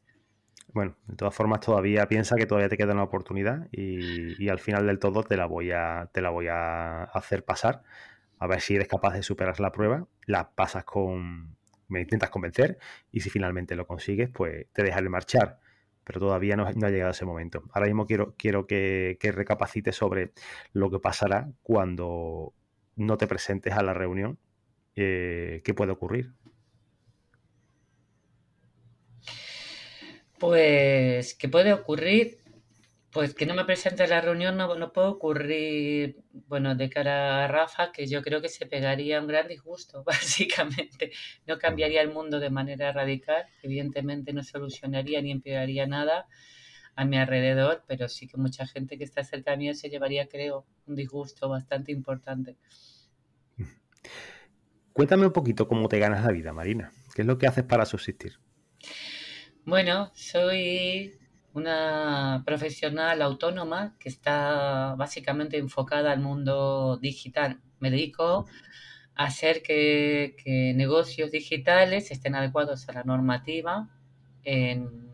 Bueno, 0.72 0.94
de 1.06 1.16
todas 1.16 1.34
formas 1.34 1.60
todavía 1.60 2.06
piensa 2.06 2.36
que 2.36 2.44
todavía 2.44 2.68
te 2.68 2.76
queda 2.76 2.92
una 2.92 3.04
oportunidad 3.04 3.66
y, 3.72 4.48
al 4.48 4.58
final 4.58 4.86
del 4.86 4.98
todo 4.98 5.22
te 5.22 5.36
la 5.36 5.46
voy 5.46 5.70
a, 5.70 6.10
te 6.12 6.20
la 6.20 6.30
voy 6.30 6.48
a 6.48 7.04
hacer 7.04 7.44
pasar. 7.44 7.82
A 8.38 8.46
ver 8.46 8.60
si 8.60 8.74
eres 8.74 8.86
capaz 8.86 9.14
de 9.14 9.22
superar 9.22 9.58
la 9.58 9.72
prueba, 9.72 10.06
la 10.26 10.50
pasas 10.50 10.84
con, 10.84 11.55
me 11.88 12.00
intentas 12.00 12.30
convencer 12.30 12.78
y 13.12 13.20
si 13.20 13.30
finalmente 13.30 13.76
lo 13.76 13.86
consigues, 13.86 14.30
pues 14.30 14.66
te 14.72 14.82
dejaré 14.82 15.08
marchar 15.08 15.60
pero 16.06 16.20
todavía 16.20 16.54
no, 16.54 16.64
ha 16.64 16.90
llegado 16.90 17.10
ese 17.10 17.24
momento. 17.24 17.64
Ahora 17.72 17.88
mismo 17.88 18.06
quiero, 18.06 18.36
quiero 18.38 18.68
que, 18.68 19.18
que 19.18 19.32
recapacites 19.32 19.96
sobre 19.96 20.30
lo 20.72 20.88
que 20.88 21.00
pasará 21.00 21.50
cuando 21.64 22.54
no 22.94 23.16
te 23.16 23.26
presentes 23.26 23.72
a 23.72 23.82
la 23.82 23.92
reunión. 23.92 24.38
Eh, 24.94 25.62
¿Qué 25.64 25.74
puede 25.74 25.90
ocurrir? 25.90 26.32
Pues, 30.38 31.34
¿qué 31.34 31.48
puede 31.48 31.72
ocurrir? 31.72 32.38
Pues 33.16 33.34
que 33.34 33.46
no 33.46 33.54
me 33.54 33.64
presente 33.64 34.02
a 34.02 34.06
la 34.08 34.20
reunión 34.20 34.58
no, 34.58 34.74
no 34.74 34.92
puede 34.92 35.08
ocurrir, 35.08 36.22
bueno, 36.48 36.74
de 36.74 36.90
cara 36.90 37.46
a 37.46 37.48
Rafa, 37.48 37.90
que 37.90 38.06
yo 38.06 38.20
creo 38.20 38.42
que 38.42 38.50
se 38.50 38.66
pegaría 38.66 39.18
un 39.18 39.26
gran 39.26 39.48
disgusto, 39.48 40.04
básicamente. 40.04 41.12
No 41.46 41.56
cambiaría 41.58 42.02
el 42.02 42.12
mundo 42.12 42.40
de 42.40 42.50
manera 42.50 42.92
radical, 42.92 43.46
evidentemente 43.62 44.34
no 44.34 44.42
solucionaría 44.42 45.22
ni 45.22 45.30
empeoraría 45.30 45.86
nada 45.86 46.26
a 46.94 47.06
mi 47.06 47.16
alrededor, 47.16 47.84
pero 47.86 48.06
sí 48.10 48.28
que 48.28 48.36
mucha 48.36 48.66
gente 48.66 48.98
que 48.98 49.04
está 49.04 49.24
cerca 49.24 49.52
de 49.52 49.56
mí 49.56 49.74
se 49.74 49.88
llevaría, 49.88 50.28
creo, 50.28 50.66
un 50.84 50.94
disgusto 50.94 51.48
bastante 51.48 51.92
importante. 51.92 52.58
Cuéntame 54.92 55.24
un 55.24 55.32
poquito 55.32 55.66
cómo 55.66 55.88
te 55.88 55.98
ganas 55.98 56.22
la 56.22 56.32
vida, 56.32 56.52
Marina. 56.52 56.92
¿Qué 57.14 57.22
es 57.22 57.26
lo 57.26 57.38
que 57.38 57.46
haces 57.46 57.64
para 57.64 57.86
subsistir? 57.86 58.38
Bueno, 59.64 60.10
soy 60.14 61.18
una 61.56 62.42
profesional 62.44 63.22
autónoma 63.22 63.96
que 63.98 64.10
está 64.10 64.94
básicamente 64.96 65.56
enfocada 65.56 66.12
al 66.12 66.20
mundo 66.20 66.98
digital. 66.98 67.60
Me 67.80 67.90
dedico 67.90 68.46
a 69.14 69.24
hacer 69.24 69.62
que, 69.62 70.34
negocios 70.76 71.30
digitales 71.30 72.10
estén 72.10 72.34
adecuados 72.34 72.86
a 72.88 72.92
la 72.92 73.04
normativa 73.04 73.88
en, 74.44 75.06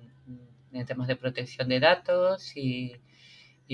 temas 0.86 1.06
de 1.06 1.16
protección 1.16 1.68
de 1.68 1.78
datos 1.78 2.56
y, 2.56 2.96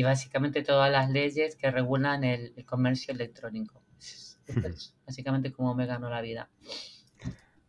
básicamente 0.03 0.63
todas 0.63 0.93
las 0.93 1.11
leyes 1.11 1.57
que 1.57 1.71
regulan 1.71 2.23
el, 2.23 2.53
comercio 2.67 3.15
electrónico. 3.15 3.83
es 3.99 4.39
básicamente 5.07 5.53
como 5.53 5.75
me 5.75 5.87
gano 5.87 6.11
la 6.11 6.21
vida. 6.21 6.51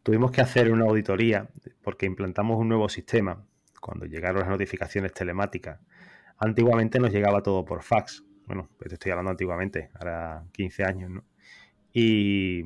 Tuvimos 0.04 0.32
que 0.32 0.42
hacer 0.42 0.72
una 0.72 0.86
auditoría 0.86 1.48
porque 1.84 2.06
implantamos 2.06 2.58
un 2.58 2.68
nuevo 2.68 2.90
sistema 2.90 3.46
cuando 3.80 4.06
llegaron 4.06 4.42
las 4.42 4.50
notificaciones 4.50 5.14
telemáticas, 5.14 5.80
antiguamente 6.38 7.00
nos 7.00 7.12
llegaba 7.12 7.42
todo 7.42 7.66
por 7.66 7.84
fax. 7.84 8.24
Bueno, 8.46 8.70
pues 8.78 8.90
te 8.90 8.96
estoy 8.96 9.12
hablando 9.12 9.32
antiguamente, 9.32 9.92
ahora 10.00 10.44
15 10.54 10.84
años, 10.84 11.12
¿no? 11.12 11.24
Y, 11.94 12.64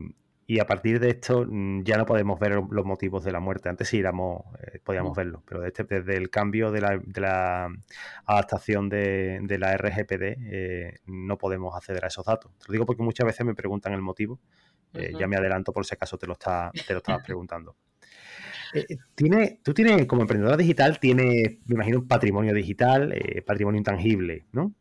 a 0.60 0.68
partir 0.68 1.00
de 1.00 1.10
esto 1.10 1.46
mm, 1.48 1.82
ya 1.84 1.98
no 1.98 2.06
podemos 2.06 2.40
ver 2.40 2.62
los 2.70 2.86
motivos 2.86 3.24
de 3.24 3.32
la 3.32 3.40
muerte. 3.40 3.70
Antes 3.70 3.88
sí 3.88 3.98
éramos, 3.98 4.44
eh, 4.62 4.80
podíamos 4.84 5.14
mm. 5.14 5.16
verlo, 5.16 5.44
pero 5.48 5.66
este, 5.66 5.84
desde, 5.84 6.16
el 6.16 6.30
cambio 6.30 6.72
de 6.72 6.82
la, 6.82 7.70
adaptación 8.26 8.88
de, 8.88 9.58
la 9.60 9.76
RGPD 9.76 10.38
eh, 10.46 11.00
no 11.08 11.38
podemos 11.40 11.76
acceder 11.76 12.06
a 12.06 12.08
esos 12.08 12.26
datos. 12.26 12.52
Te 12.60 12.66
lo 12.68 12.74
digo 12.74 12.86
porque 12.86 13.02
muchas 13.02 13.26
veces 13.26 13.46
me 13.46 13.56
preguntan 13.56 13.94
el 13.94 14.02
motivo. 14.02 14.40
Eh, 14.94 15.14
ya 15.18 15.28
me 15.28 15.38
adelanto 15.38 15.74
por 15.74 15.88
si 15.88 15.96
acaso 15.96 16.20
te 16.20 16.28
lo, 16.28 16.34
está, 16.34 16.72
te 16.72 16.94
lo 16.94 17.00
estabas 17.00 17.24
preguntando. 17.26 17.76
Eh, 18.74 18.86
eh, 18.90 18.98
tiene, 19.16 19.60
tú 19.64 19.74
tienes, 19.74 20.06
como 20.08 20.24
emprendedora 20.24 20.58
digital, 20.58 21.00
tienes, 21.00 21.60
me 21.66 21.76
imagino, 21.76 22.06
patrimonio 22.06 22.54
digital, 22.54 23.14
eh, 23.14 23.42
patrimonio 23.42 23.78
intangible, 23.78 24.46
¿no? 24.52 24.74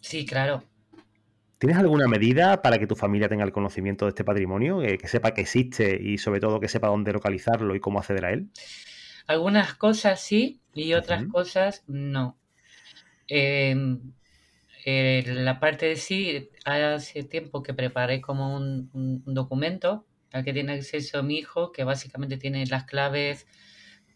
Sí, 0.00 0.24
claro. 0.24 0.62
¿Tienes 1.58 1.78
alguna 1.78 2.08
medida 2.08 2.62
para 2.62 2.78
que 2.78 2.86
tu 2.86 2.96
familia 2.96 3.28
tenga 3.28 3.44
el 3.44 3.52
conocimiento 3.52 4.04
de 4.04 4.10
este 4.10 4.24
patrimonio, 4.24 4.80
que 4.80 5.06
sepa 5.06 5.32
que 5.32 5.42
existe 5.42 5.96
y 6.00 6.18
sobre 6.18 6.40
todo 6.40 6.58
que 6.58 6.66
sepa 6.66 6.88
dónde 6.88 7.12
localizarlo 7.12 7.76
y 7.76 7.80
cómo 7.80 8.00
acceder 8.00 8.24
a 8.24 8.32
él? 8.32 8.48
Algunas 9.28 9.74
cosas 9.74 10.20
sí 10.20 10.60
y 10.74 10.94
otras 10.94 11.24
cosas 11.26 11.84
no. 11.86 12.36
Em, 13.28 14.12
la 14.84 15.60
parte 15.60 15.86
de 15.86 15.94
sí, 15.94 16.50
hace 16.64 17.22
tiempo 17.22 17.62
que 17.62 17.74
preparé 17.74 18.20
como 18.20 18.56
un 18.56 19.22
documento 19.24 20.04
al 20.32 20.44
que 20.44 20.52
tiene 20.52 20.72
acceso 20.72 21.22
mi 21.22 21.38
hijo, 21.38 21.72
que 21.72 21.84
básicamente 21.84 22.36
tiene 22.36 22.66
las 22.66 22.84
claves 22.84 23.46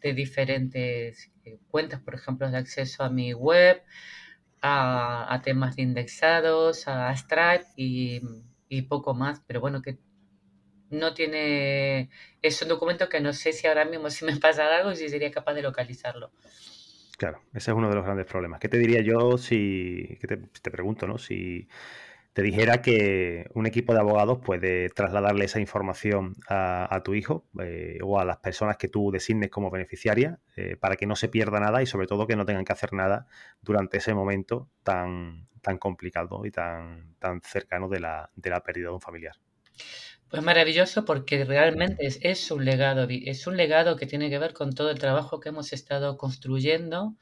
de 0.03 0.13
diferentes 0.13 1.31
eh, 1.45 1.59
cuentas, 1.69 2.01
por 2.01 2.15
ejemplo, 2.15 2.51
de 2.51 2.57
acceso 2.57 3.03
a 3.03 3.11
mi 3.11 3.33
web, 3.33 3.83
a, 4.63 5.41
temas 5.45 5.77
de 5.77 5.83
indexados, 5.83 6.89
a 6.89 7.15
Stripe 7.15 7.67
y, 7.77 8.83
poco 8.89 9.15
más, 9.15 9.43
pero 9.47 9.61
bueno, 9.61 9.83
que 9.83 9.99
no 10.91 11.15
tiene, 11.15 12.11
es 12.43 12.63
un 12.63 12.69
documento 12.69 13.09
que 13.09 13.21
no 13.21 13.33
sé 13.33 13.53
si 13.53 13.67
ahora 13.67 13.85
mismo 13.85 14.11
si 14.11 14.25
me 14.25 14.37
pasa 14.37 14.75
algo, 14.75 14.95
si 14.95 15.09
sería 15.09 15.31
capaz 15.31 15.55
de 15.55 15.63
localizarlo. 15.63 16.33
Claro, 17.17 17.41
ese 17.55 17.71
es 17.71 17.77
uno 17.77 17.89
de 17.89 17.95
los 17.95 18.05
grandes 18.05 18.27
problemas. 18.27 18.61
¿Qué 18.61 18.69
te 18.69 18.77
diría 18.77 19.01
yo 19.01 19.39
si, 19.39 20.19
te, 20.21 20.37
te 20.37 20.71
pregunto, 20.71 21.07
¿no? 21.07 21.17
Si 21.17 21.67
te 22.37 22.43
dijera 22.43 22.83
que 22.83 23.49
un 23.55 23.65
equipo 23.65 23.95
de 23.95 24.01
abogados 24.01 24.41
puede 24.45 24.91
trasladarle 24.91 25.47
esa 25.47 25.59
información 25.59 26.37
a, 26.51 27.01
tu 27.03 27.15
hijo 27.15 27.47
eh, 27.63 27.99
o 28.03 28.21
a 28.21 28.27
las 28.27 28.37
personas 28.37 28.77
que 28.77 28.89
tú 28.89 29.11
designes 29.11 29.49
como 29.49 29.71
beneficiaria 29.71 30.39
eh, 30.55 30.77
para 30.77 30.97
que 30.97 31.07
no 31.07 31.17
se 31.17 31.29
pierda 31.29 31.61
nada 31.61 31.81
y 31.81 31.87
sobre 31.87 32.07
todo 32.07 32.27
que 32.27 32.37
no 32.37 32.45
tengan 32.45 32.67
que 32.67 32.75
hacer 32.75 32.93
nada 32.93 33.27
durante 33.63 33.97
ese 33.97 34.13
momento 34.13 34.69
tan, 34.83 35.49
tan 35.63 35.79
complicado 35.79 36.45
y 36.45 36.51
tan, 36.51 37.15
tan 37.19 37.41
cercano 37.41 37.89
de 37.89 38.01
la, 38.01 38.29
de 38.37 38.51
la 38.51 38.61
pérdida 38.63 38.89
de 38.89 38.95
un 38.97 39.01
familiar. 39.01 39.37
Pues 40.29 40.43
maravilloso 40.43 41.07
porque 41.07 41.43
realmente 41.47 42.07
es, 42.07 42.19
es, 42.21 42.51
un 42.51 42.67
legado, 42.67 43.07
es 43.09 43.47
un 43.47 43.57
legado 43.57 43.97
que 43.97 44.05
tiene 44.05 44.29
que 44.29 44.39
ver 44.39 44.53
con 44.53 44.75
todo 44.75 44.91
el 44.91 44.99
trabajo 44.99 45.41
que 45.41 45.49
hemos 45.49 45.73
estado 45.73 46.19
construyendo 46.19 47.15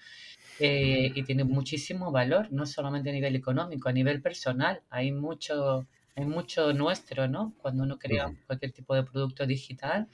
eh, 0.61 1.11
y 1.15 1.23
tiene 1.25 1.45
muchísimo 1.45 2.13
valor, 2.13 2.53
no 2.53 2.67
solamente 2.67 3.11
a 3.11 3.13
nivel 3.13 3.35
económico, 3.37 3.89
a 3.89 3.93
nivel 3.93 4.23
personal. 4.23 4.83
Hay 4.91 5.13
mucho, 5.13 5.87
hay 6.15 6.27
mucho 6.27 6.73
nuestro, 6.73 7.29
¿no? 7.29 7.55
Cuando 7.59 7.83
uno 7.83 7.99
crea 7.99 8.33
cualquier 8.47 8.73
tipo 8.73 8.95
de 8.95 9.03
producto 9.03 9.47
digital, 9.47 10.09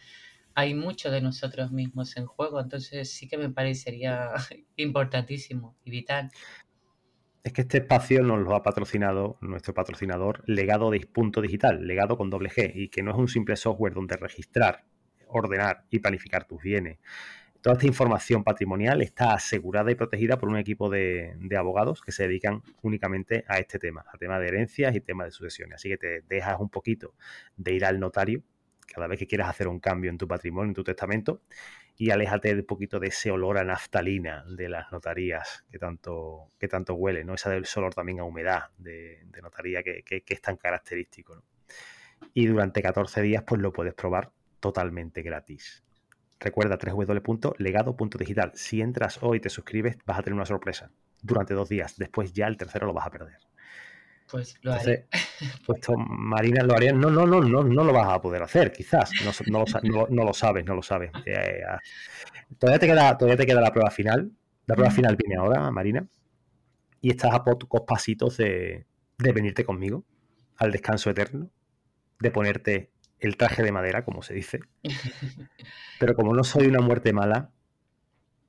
hay 0.54 0.74
mucho 0.74 1.10
de 1.10 1.20
nosotros 1.20 1.72
mismos 1.72 2.16
en 2.16 2.26
juego. 2.26 2.60
Entonces 2.60 3.10
sí 3.10 3.28
que 3.28 3.38
me 3.38 3.50
parecería 3.50 4.30
importantísimo 4.76 5.76
y 5.84 5.90
vital. 5.90 6.30
Es 7.42 7.52
que 7.52 7.62
este 7.62 7.78
espacio 7.78 8.22
nos 8.22 8.40
lo 8.40 8.54
ha 8.54 8.62
patrocinado 8.62 9.38
nuestro 9.40 9.72
patrocinador 9.72 10.42
Legado 10.46 10.90
de 10.90 11.00
Punto 11.00 11.40
Digital, 11.40 11.86
Legado 11.86 12.18
con 12.18 12.28
doble 12.28 12.50
G, 12.50 12.72
y 12.74 12.88
que 12.88 13.02
no 13.02 13.12
es 13.12 13.16
un 13.16 13.28
simple 13.28 13.56
software 13.56 13.94
donde 13.94 14.16
registrar, 14.16 14.84
ordenar 15.26 15.86
y 15.88 16.00
planificar 16.00 16.46
tus 16.46 16.62
bienes 16.62 16.98
Toda 17.60 17.74
esta 17.74 17.86
información 17.86 18.42
patrimonial 18.42 19.02
está 19.02 19.34
asegurada 19.34 19.90
y 19.90 19.94
protegida 19.94 20.38
por 20.38 20.48
un 20.48 20.56
equipo 20.56 20.88
de, 20.88 21.36
abogados 21.58 22.00
que 22.00 22.10
se 22.10 22.22
dedican 22.22 22.62
únicamente 22.80 23.44
a 23.48 23.58
este 23.58 23.78
tema, 23.78 24.06
al 24.10 24.18
tema 24.18 24.38
de 24.38 24.48
herencias 24.48 24.96
y 24.96 25.00
tema 25.02 25.26
de 25.26 25.30
sucesiones. 25.30 25.74
Así 25.74 25.90
que 25.90 25.98
te 25.98 26.22
dejas 26.22 26.58
un 26.58 26.70
poquito 26.70 27.14
de 27.58 27.74
ir 27.74 27.84
al 27.84 28.00
notario 28.00 28.42
cada 28.86 29.06
vez 29.06 29.18
que 29.18 29.26
quieras 29.26 29.50
hacer 29.50 29.68
un 29.68 29.78
cambio 29.78 30.10
en 30.10 30.16
tu 30.16 30.26
patrimonio, 30.26 30.70
en 30.70 30.74
tu 30.74 30.82
testamento, 30.82 31.42
y 31.96 32.10
aléjate 32.10 32.54
un 32.54 32.64
poquito 32.64 32.98
de 32.98 33.08
ese 33.08 33.30
olor 33.30 33.58
a 33.58 33.64
naftalina 33.64 34.42
de 34.46 34.68
las 34.70 34.90
notarías 34.90 35.64
que 35.70 35.78
tanto, 35.78 36.50
que 36.58 36.66
tanto 36.66 36.94
huele, 36.94 37.24
¿no? 37.24 37.34
Ese 37.34 37.62
olor 37.76 37.94
también 37.94 38.20
a 38.20 38.24
humedad 38.24 38.70
de, 38.78 39.20
notaría 39.42 39.82
que, 39.82 40.02
que, 40.02 40.24
es 40.26 40.40
tan 40.40 40.56
característico. 40.56 41.42
Y 42.32 42.46
durante 42.46 42.82
14 42.82 43.20
días, 43.20 43.44
pues 43.46 43.60
lo 43.60 43.70
puedes 43.70 43.92
probar 43.92 44.32
totalmente 44.60 45.20
gratis. 45.22 45.84
Recuerda 46.40 46.78
www.legado.digital. 46.78 48.52
Si 48.54 48.80
entras 48.80 49.18
hoy 49.22 49.36
y 49.36 49.40
te 49.40 49.50
suscribes, 49.50 49.98
vas 50.06 50.18
a 50.18 50.22
tener 50.22 50.34
una 50.34 50.46
sorpresa 50.46 50.90
durante 51.22 51.52
dos 51.52 51.68
días. 51.68 51.96
Después 51.98 52.32
ya 52.32 52.46
el 52.46 52.56
tercero 52.56 52.86
lo 52.86 52.94
vas 52.94 53.06
a 53.06 53.10
perder. 53.10 53.38
Pues 54.30 54.56
lo 54.62 54.72
haré. 54.72 55.06
Pues 55.66 55.80
Marina 55.96 56.62
lo 56.62 56.74
haría. 56.74 56.92
No, 56.92 57.10
no, 57.10 57.26
no, 57.26 57.40
no, 57.40 57.64
no 57.64 57.84
lo 57.84 57.92
vas 57.94 58.08
a 58.08 58.20
poder 58.20 58.42
hacer, 58.42 58.70
quizás. 58.72 59.10
No, 59.46 59.60
lo, 59.60 59.66
sabes, 60.34 60.66
no 60.66 60.74
lo 60.74 60.82
sabes. 60.82 61.12
todavía, 62.58 62.78
te 62.78 62.86
queda, 62.86 63.16
todavía 63.16 63.38
te 63.38 63.46
queda 63.46 63.60
la 63.62 63.72
prueba 63.72 63.90
final. 63.90 64.30
La 64.66 64.74
prueba 64.74 64.90
final 64.90 65.16
viene 65.16 65.36
ahora, 65.36 65.70
Marina. 65.70 66.06
Y 67.00 67.10
estás 67.10 67.32
a 67.32 67.42
pocos 67.42 67.82
pasitos 67.86 68.36
de, 68.36 68.84
de 69.16 69.32
venirte 69.32 69.64
conmigo 69.64 70.04
al 70.58 70.72
descanso 70.72 71.08
eterno, 71.08 71.50
de 72.18 72.30
ponerte 72.30 72.90
el 73.20 73.36
traje 73.36 73.62
de 73.62 73.72
madera, 73.72 74.04
como 74.04 74.22
se 74.22 74.34
dice. 74.34 74.60
Pero 75.98 76.14
como 76.14 76.34
no 76.34 76.44
soy 76.44 76.66
una 76.66 76.80
muerte 76.80 77.12
mala, 77.12 77.50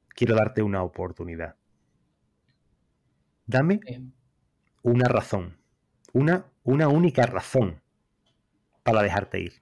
quiero 0.09 0.35
darte 0.35 0.61
una 0.61 0.83
oportunidad. 0.83 1.55
Dame 3.45 3.81
una 4.83 5.07
razón, 5.07 5.57
una, 6.13 6.45
una 6.63 6.87
única 6.87 7.25
razón 7.25 7.81
para 8.83 9.03
dejarte 9.03 9.39
ir. 9.39 9.61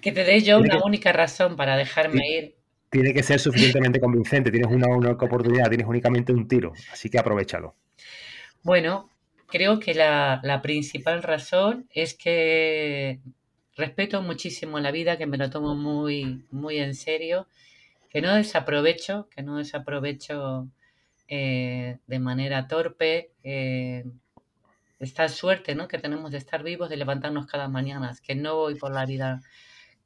Que 0.00 0.12
te 0.12 0.24
dé 0.24 0.40
yo 0.40 0.58
una 0.58 0.82
única 0.84 1.12
razón 1.12 1.56
para 1.56 1.76
dejarme 1.76 2.22
ir. 2.28 2.56
Tiene 2.90 3.12
que 3.12 3.22
ser 3.22 3.38
suficientemente 3.38 4.00
convincente. 4.00 4.50
Tienes 4.50 4.72
una 4.72 4.88
única 4.88 5.24
oportunidad, 5.24 5.68
tienes 5.68 5.86
únicamente 5.86 6.32
un 6.32 6.48
tiro, 6.48 6.72
así 6.92 7.10
que 7.10 7.18
aprovechalo. 7.18 7.76
Bueno, 8.62 9.10
creo 9.48 9.80
que 9.80 9.94
la, 9.94 10.40
la 10.44 10.62
principal 10.62 11.22
razón 11.22 11.88
es 11.90 12.14
que 12.14 13.20
respeto 13.76 14.22
muchísimo 14.22 14.78
la 14.80 14.90
vida, 14.90 15.16
que 15.16 15.26
me 15.26 15.38
lo 15.38 15.50
tomo 15.50 15.74
muy, 15.74 16.44
muy 16.50 16.78
en 16.78 16.94
serio, 16.94 17.46
que 18.10 18.20
no 18.20 18.34
desaprovecho, 18.34 19.28
que 19.30 19.42
no 19.42 19.56
desaprovecho 19.56 20.68
eh, 21.28 21.98
de 22.06 22.18
manera 22.18 22.66
torpe 22.68 23.32
eh, 23.42 24.04
esta 24.98 25.28
suerte 25.28 25.74
¿no? 25.74 25.86
que 25.86 25.98
tenemos 25.98 26.30
de 26.30 26.38
estar 26.38 26.62
vivos, 26.62 26.90
de 26.90 26.96
levantarnos 26.96 27.46
cada 27.46 27.68
mañana, 27.68 28.16
que 28.22 28.34
no 28.34 28.56
voy 28.56 28.74
por 28.74 28.92
la 28.92 29.06
vida 29.06 29.40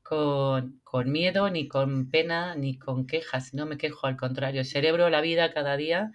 con, 0.02 0.80
con, 0.84 1.10
miedo, 1.10 1.48
ni 1.48 1.68
con 1.68 2.10
pena, 2.10 2.54
ni 2.56 2.76
con 2.76 3.06
quejas, 3.06 3.54
no 3.54 3.66
me 3.66 3.78
quejo, 3.78 4.06
al 4.06 4.16
contrario, 4.16 4.64
cerebro 4.64 5.08
la 5.10 5.20
vida 5.20 5.52
cada 5.52 5.76
día, 5.76 6.12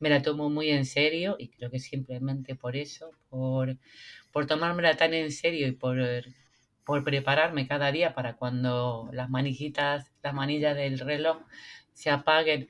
me 0.00 0.10
la 0.10 0.22
tomo 0.22 0.50
muy 0.50 0.70
en 0.70 0.86
serio 0.86 1.36
y 1.38 1.48
creo 1.48 1.70
que 1.70 1.78
simplemente 1.80 2.54
por 2.54 2.76
eso, 2.76 3.10
por, 3.28 3.76
por 4.32 4.46
tomármela 4.46 4.96
tan 4.96 5.14
en 5.14 5.32
serio 5.32 5.66
y 5.66 5.72
por 5.72 5.98
por 6.88 7.04
prepararme 7.04 7.68
cada 7.68 7.92
día 7.92 8.14
para 8.14 8.36
cuando 8.36 9.10
las 9.12 9.28
manijitas, 9.28 10.10
las 10.22 10.32
manillas 10.32 10.74
del 10.74 10.98
reloj 10.98 11.42
se 11.92 12.08
apaguen, 12.08 12.66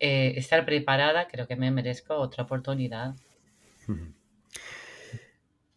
eh, 0.00 0.32
estar 0.34 0.64
preparada, 0.64 1.28
creo 1.28 1.46
que 1.46 1.54
me 1.54 1.70
merezco 1.70 2.16
otra 2.16 2.42
oportunidad. 2.42 3.14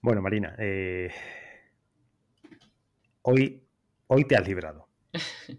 Bueno, 0.02 0.22
Marina, 0.22 0.56
eh, 0.60 1.10
hoy, 3.24 3.64
hoy 4.06 4.26
te 4.26 4.36
has 4.36 4.48
librado. 4.48 4.88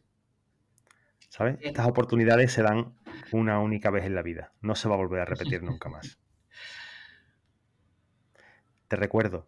¿Sabes? 1.29 1.59
Estas 1.61 1.89
oportunidades 1.89 2.53
se 2.53 2.63
dan 2.63 2.95
una 3.33 3.61
única 3.61 3.91
vez 3.91 4.05
en 4.05 4.15
la 4.15 4.23
vida. 4.23 4.53
No 4.61 4.75
se 4.75 4.89
va 4.89 4.95
a 4.95 4.99
volver 4.99 5.21
a 5.21 5.25
repetir 5.25 5.63
nunca 5.63 5.89
más. 5.89 6.19
Te 8.89 8.97
recuerdo 8.97 9.47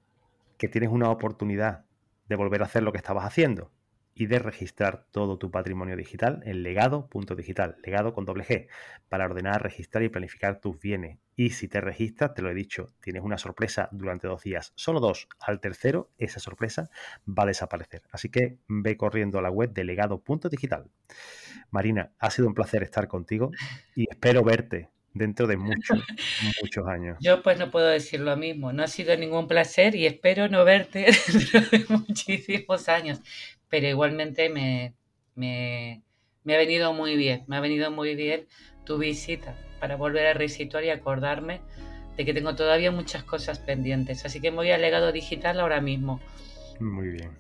que 0.57 0.69
tienes 0.69 0.91
una 0.91 1.11
oportunidad 1.11 1.85
de 2.29 2.37
volver 2.37 2.63
a 2.63 2.67
hacer 2.67 2.83
lo 2.83 2.93
que 2.93 2.99
estabas 2.99 3.25
haciendo 3.25 3.71
y 4.19 4.27
de 4.27 4.41
registrar 4.41 5.07
todo 5.13 5.39
tu 5.39 5.53
patrimonio 5.53 5.97
digital 5.97 6.43
en 6.45 6.65
legado.digital, 6.65 7.77
legado 7.85 8.13
con 8.13 8.25
doble 8.25 8.45
G, 8.45 8.67
para 9.09 9.27
ordenar, 9.27 9.63
registrar 9.63 10.03
y 10.03 10.09
planificar 10.09 10.61
tus 10.61 10.81
bienes. 10.81 11.21
Y 11.37 11.51
si 11.51 11.69
te 11.69 11.81
registras, 11.81 12.35
te 12.35 12.43
lo 12.43 12.51
he 12.51 12.55
dicho, 12.55 12.93
tienes 13.01 13.23
una 13.23 13.39
sorpresa 13.39 13.89
durante 13.93 14.27
dos 14.27 14.43
días, 14.43 14.73
solo 14.75 14.99
dos. 14.99 15.29
Al 15.39 15.61
tercero, 15.61 16.11
esa 16.19 16.41
sorpresa 16.41 16.91
va 17.27 17.45
a 17.45 17.47
desaparecer. 17.47 18.03
Así 18.11 18.29
que 18.29 18.59
ve 18.67 18.97
corriendo 18.97 19.39
a 19.39 19.43
la 19.43 19.51
web 19.51 19.73
de 19.73 19.85
legado.digital. 19.85 20.91
Marina, 21.71 22.11
ha 22.19 22.31
sido 22.31 22.49
un 22.49 22.55
placer 22.55 22.83
estar 22.83 23.07
contigo 23.07 23.53
y 23.95 24.11
espero 24.11 24.43
verte 24.43 24.91
dentro 25.19 25.47
de 25.47 25.57
muchos, 25.57 25.99
muchos 26.63 26.87
años. 26.87 27.17
Yo 27.21 27.43
pues 27.43 27.59
no 27.59 27.71
puedo 27.71 27.87
decir 27.87 28.21
lo 28.21 28.37
mismo. 28.37 28.73
No 28.73 28.83
ha 28.83 28.87
sido 28.87 29.17
ningún 29.17 29.49
placer 29.49 29.95
y 29.95 30.07
espero 30.07 30.49
no 30.49 30.65
verte 30.65 31.07
dentro 31.33 31.61
de 31.61 31.85
muchísimos 31.89 32.89
años. 32.89 33.21
Pero 33.69 33.87
igualmente 33.87 34.49
me, 34.49 34.95
me, 35.35 36.03
me, 36.45 36.55
ha 36.55 36.59
venido 36.59 36.93
muy 36.93 37.17
bien, 37.17 37.45
me 37.49 37.57
ha 37.57 37.61
venido 37.61 37.91
muy 37.91 38.15
bien 38.15 38.47
tu 38.85 38.97
visita 38.97 39.55
para 39.81 39.97
volver 39.97 40.27
a 40.27 40.33
resituar 40.33 40.85
y 40.85 40.91
acordarme 40.91 41.61
de 42.17 42.25
que 42.25 42.33
tengo 42.33 42.55
todavía 42.55 42.91
muchas 42.91 43.23
cosas 43.25 43.59
pendientes. 43.59 44.25
Así 44.25 44.41
que 44.41 44.51
me 44.51 44.57
voy 44.57 44.71
al 44.71 44.81
legado 44.81 45.13
digital 45.13 45.61
ahora 45.61 45.81
mismo. 45.81 46.21
Muy 46.81 47.09
bien. 47.09 47.31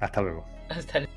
hasta 0.00 0.20
luego. 0.20 0.44
Hasta 0.68 0.98
luego. 1.00 1.13